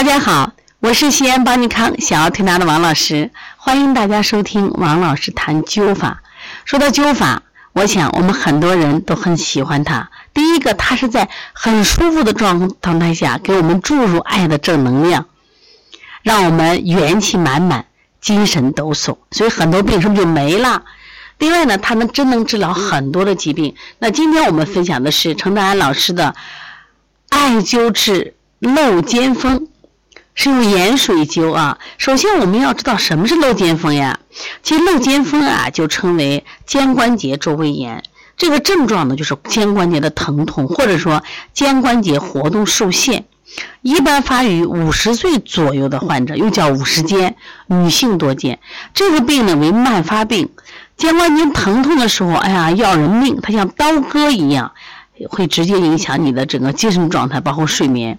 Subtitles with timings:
[0.00, 6.22] 大家好，我是西安邦尼康小儿推拿的王老师，欢迎大家收听王老师谈灸法。
[6.64, 7.42] 说到灸法，
[7.74, 10.08] 我想我们很多人都很喜欢它。
[10.32, 15.26] 第一个，它是在很舒服的状状态下给我们注入爱的正能量，
[16.22, 17.84] 让我们元气满满、
[18.22, 20.82] 精神抖擞，所以很多病是不是就没了？
[21.36, 23.74] 另外呢，它能真能治疗很多的疾病。
[23.98, 26.34] 那今天我们分享的是程德安老师的
[27.28, 29.68] 艾灸治漏尖风。
[30.34, 31.78] 是用盐水灸啊。
[31.98, 34.18] 首先我们要知道什么是漏肩风呀？
[34.62, 38.02] 其实漏肩风啊，就称为肩关节周围炎。
[38.36, 41.22] 这个症状呢，就是肩关节的疼痛，或者说
[41.52, 43.26] 肩关节活动受限。
[43.82, 47.36] 一般发于五十岁左右的患者，又叫五十肩，
[47.66, 48.60] 女性多见。
[48.94, 50.48] 这个病呢为慢发病，
[50.96, 54.72] 肩关节疼痛的时候，哎呀要人命，它像刀割一样，
[55.26, 58.18] 会直接影响你的整个精神状态，包括睡眠。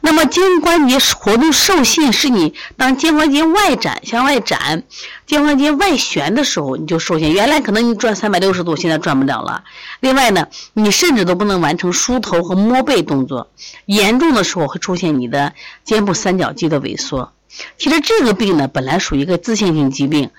[0.00, 4.82] 那么肩关节活动受限，是你当肩关节外展向外展，
[5.24, 7.32] 肩关节外旋的时候，你就受限。
[7.32, 9.62] 原来可能你转三百六十度，现在转不了了。
[10.00, 13.50] 另外呢，你甚至都不能完成梳头和摸背动作。
[13.86, 15.52] 严重的时候会出现你的
[15.84, 17.32] 肩部三角肌的萎缩。
[17.78, 20.30] 其实这个病呢，本来属于一个自限性疾病，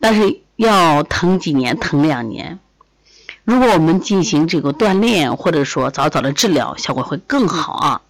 [0.00, 2.58] 但是要疼几年，疼两年。
[3.44, 8.00] 如果我们进行这个锻炼，或者说早早的治疗，效果会更好啊。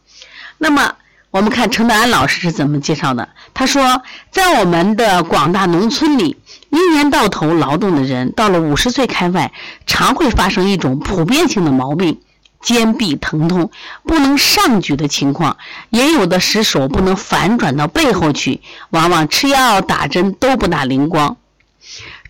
[0.59, 0.95] 那么，
[1.31, 3.29] 我们看程德安老师是怎么介绍的？
[3.55, 6.37] 他说，在我们的广大农村里，
[6.69, 9.53] 一年到头劳动的人，到了五十岁开外，
[9.87, 12.21] 常会发生一种普遍性的毛病——
[12.61, 13.71] 肩臂疼痛，
[14.03, 15.57] 不能上举的情况。
[15.89, 18.61] 也有的使手不能反转到背后去，
[18.91, 21.39] 往往吃药打针都不大灵光。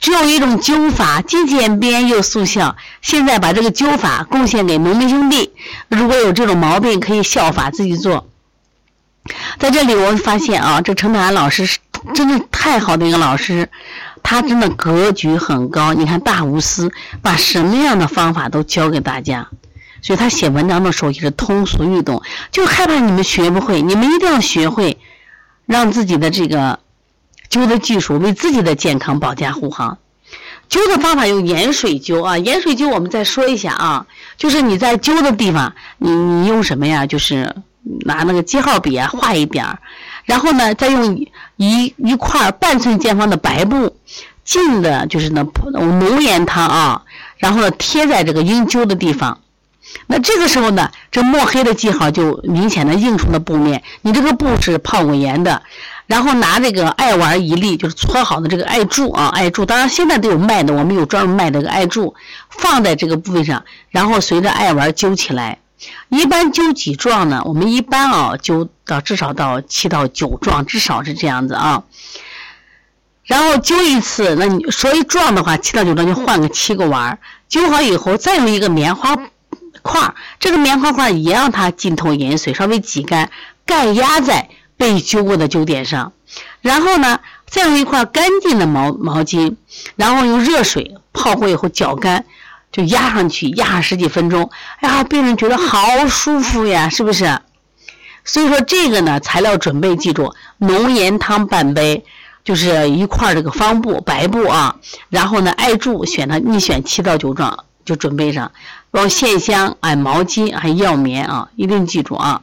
[0.00, 2.76] 只有一种灸法，既简便又速效。
[3.00, 5.52] 现在把这个灸法贡献给农民兄弟，
[5.88, 8.26] 如果有这种毛病，可以效法自己做。
[9.60, 11.78] 在这里，我发现啊，这程德安老师是
[12.14, 13.68] 真的太好的一个老师，
[14.22, 15.94] 他真的格局很高。
[15.94, 16.90] 你看大无私，
[17.22, 19.48] 把什么样的方法都教给大家，
[20.00, 22.20] 所以他写文章的时候也是通俗易懂，
[22.50, 24.98] 就害怕你们学不会，你们一定要学会，
[25.66, 26.80] 让自己的这个。
[27.52, 29.98] 灸的技术为自己的健康保驾护航。
[30.70, 34.06] 灸的方法用盐水灸啊，盐水灸我们再说一下啊，
[34.38, 37.04] 就是你在灸的地方，你你用什么呀？
[37.04, 37.54] 就是
[38.06, 39.78] 拿那个记号笔啊画一点儿，
[40.24, 41.26] 然后呢再用
[41.56, 43.94] 一一块半寸见方的白布，
[44.44, 45.42] 浸的就是那
[45.72, 47.02] 浓盐汤啊，
[47.36, 49.40] 然后呢贴在这个应灸的地方。
[50.06, 55.60] 那这个时候呢，这墨黑的记号就明显的映出了布面，你这个布是泡过盐的。
[56.06, 62.14] 然后拿这个艾丸一粒，就是搓好的这个艾柱啊，艾柱，当然现在都有卖的，我们有专门卖的这个艾柱，
[62.50, 65.58] 放在这个部位上，然后随着艾丸灸起来。
[66.10, 67.42] 一般灸几壮呢？
[67.44, 71.82] 我们一般啊灸到至少到七到九壮，至少是这样子啊。
[73.24, 77.18] 然后灸一次，那你说一壮的话，七到九壮就换个七个丸儿。
[77.50, 79.16] 灸好以后，再用一个棉花
[79.82, 83.30] 块，这个棉花块也让它浸透盐水，稍微挤干，
[83.66, 84.50] 盖压在。
[84.76, 86.12] 被灸过的灸点上，
[86.60, 89.56] 然后呢，再用一块干净的毛毛巾，
[89.96, 92.24] 然后用热水泡过以后搅干，
[92.72, 94.50] 就压上去，压上十几分钟，
[94.80, 97.40] 哎呀，病人觉得好舒服呀，是不是？
[98.24, 102.04] 所以说这个呢，材料准备记住：浓盐汤半杯，
[102.44, 104.76] 就是一块这个方布白布啊，
[105.10, 108.52] 然后呢，艾柱选它，你选七到九壮就准备上，
[108.90, 112.42] 然后线香，哎，毛巾还药棉啊，一定记住啊。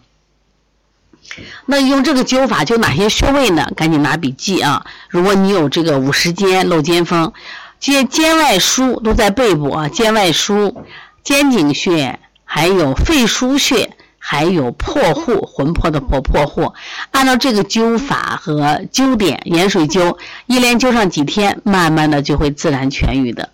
[1.66, 3.72] 那用这个灸法灸哪些穴位呢？
[3.76, 4.86] 赶紧拿笔记啊！
[5.10, 7.32] 如果你有这个五十肩、漏肩风，
[7.80, 10.76] 肩肩外腧都在背部啊，肩外腧、
[11.24, 16.74] 肩颈穴，还有肺腧穴，还有破户，魂魄的破破户。
[17.12, 20.18] 按照这个灸法和灸点，盐水灸，
[20.48, 23.50] 一连灸上几天，慢慢的就会自然痊愈的，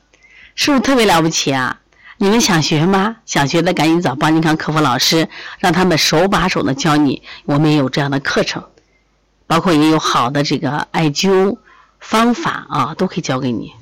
[0.55, 1.77] 是不是特别了不起啊？
[2.17, 3.17] 你们想学吗？
[3.25, 5.27] 想学的赶紧找邦尼康客服老师，
[5.59, 7.21] 让他们手把手的教你。
[7.43, 8.63] 我们也有这样的课程，
[9.47, 11.57] 包括也有好的这个艾灸
[11.99, 13.73] 方法啊，都可以教给你。